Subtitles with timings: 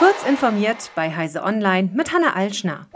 [0.00, 2.86] Kurz informiert bei Heise Online mit Hanna Alschner.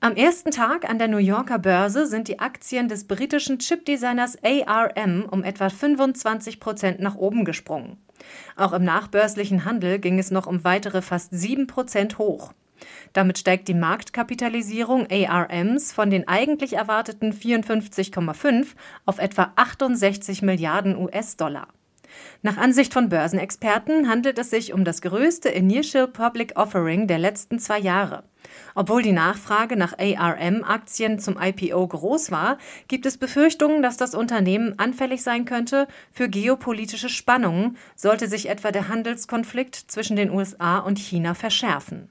[0.00, 5.26] Am ersten Tag an der New Yorker Börse sind die Aktien des britischen Chipdesigners ARM
[5.30, 7.98] um etwa 25 Prozent nach oben gesprungen.
[8.56, 12.54] Auch im nachbörslichen Handel ging es noch um weitere fast 7 Prozent hoch.
[13.12, 18.68] Damit steigt die Marktkapitalisierung ARMs von den eigentlich erwarteten 54,5
[19.04, 21.68] auf etwa 68 Milliarden US-Dollar.
[22.42, 27.58] Nach Ansicht von Börsenexperten handelt es sich um das größte Initial Public Offering der letzten
[27.58, 28.24] zwei Jahre.
[28.74, 32.58] Obwohl die Nachfrage nach ARM-Aktien zum IPO groß war,
[32.88, 38.72] gibt es Befürchtungen, dass das Unternehmen anfällig sein könnte für geopolitische Spannungen, sollte sich etwa
[38.72, 42.08] der Handelskonflikt zwischen den USA und China verschärfen.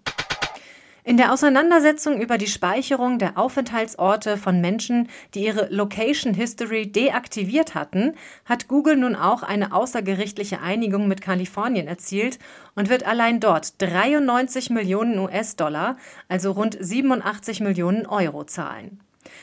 [1.10, 7.74] In der Auseinandersetzung über die Speicherung der Aufenthaltsorte von Menschen, die ihre Location History deaktiviert
[7.74, 8.14] hatten,
[8.46, 12.38] hat Google nun auch eine außergerichtliche Einigung mit Kalifornien erzielt
[12.76, 15.98] und wird allein dort 93 Millionen US-Dollar,
[16.28, 19.00] also rund 87 Millionen Euro zahlen.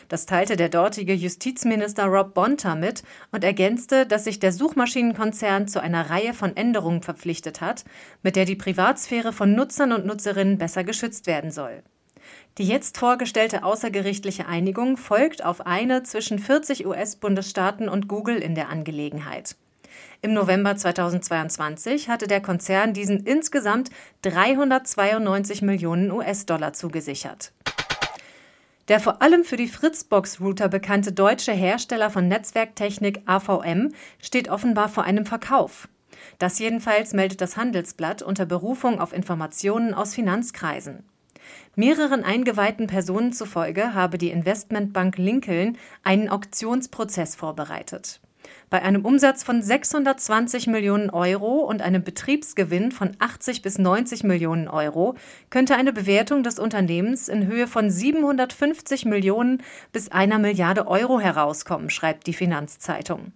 [0.08, 5.80] Das teilte der dortige Justizminister Rob Bonta mit und ergänzte, dass sich der Suchmaschinenkonzern zu
[5.80, 7.84] einer Reihe von Änderungen verpflichtet hat,
[8.22, 11.82] mit der die Privatsphäre von Nutzern und Nutzerinnen besser geschützt werden soll.
[12.58, 18.70] Die jetzt vorgestellte außergerichtliche Einigung folgt auf eine zwischen 40 US-Bundesstaaten und Google in der
[18.70, 19.56] Angelegenheit.
[20.22, 23.91] Im November 2022 hatte der Konzern diesen insgesamt
[24.22, 27.52] 392 Millionen US-Dollar zugesichert.
[28.88, 33.92] Der vor allem für die Fritzbox-Router bekannte deutsche Hersteller von Netzwerktechnik AVM
[34.22, 35.88] steht offenbar vor einem Verkauf.
[36.38, 41.04] Das jedenfalls meldet das Handelsblatt unter Berufung auf Informationen aus Finanzkreisen.
[41.74, 48.20] Mehreren eingeweihten Personen zufolge habe die Investmentbank Lincoln einen Auktionsprozess vorbereitet.
[48.69, 54.67] Bei einem Umsatz von 620 Millionen Euro und einem Betriebsgewinn von 80 bis 90 Millionen
[54.67, 55.14] Euro
[55.50, 61.91] könnte eine Bewertung des Unternehmens in Höhe von 750 Millionen bis einer Milliarde Euro herauskommen,
[61.91, 63.32] schreibt die Finanzzeitung.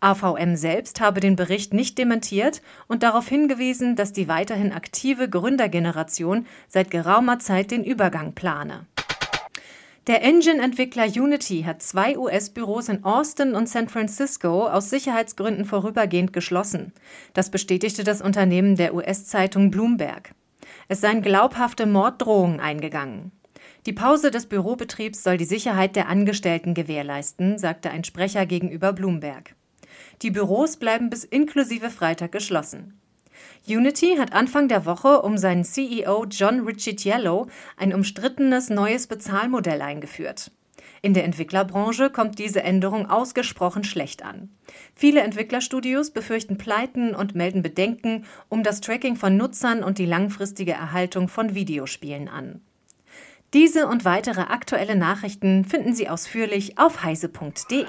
[0.00, 6.46] AVM selbst habe den Bericht nicht dementiert und darauf hingewiesen, dass die weiterhin aktive Gründergeneration
[6.68, 8.86] seit geraumer Zeit den Übergang plane.
[10.06, 16.92] Der Engine-Entwickler Unity hat zwei US-Büros in Austin und San Francisco aus Sicherheitsgründen vorübergehend geschlossen.
[17.34, 20.32] Das bestätigte das Unternehmen der US-Zeitung Bloomberg.
[20.86, 23.32] Es seien glaubhafte Morddrohungen eingegangen.
[23.86, 29.56] Die Pause des Bürobetriebs soll die Sicherheit der Angestellten gewährleisten, sagte ein Sprecher gegenüber Bloomberg.
[30.22, 33.00] Die Büros bleiben bis inklusive Freitag geschlossen.
[33.68, 40.52] Unity hat Anfang der Woche um seinen CEO John Ricciello ein umstrittenes neues Bezahlmodell eingeführt.
[41.02, 44.50] In der Entwicklerbranche kommt diese Änderung ausgesprochen schlecht an.
[44.94, 50.72] Viele Entwicklerstudios befürchten Pleiten und melden Bedenken um das Tracking von Nutzern und die langfristige
[50.72, 52.60] Erhaltung von Videospielen an.
[53.52, 57.84] Diese und weitere aktuelle Nachrichten finden Sie ausführlich auf heise.de.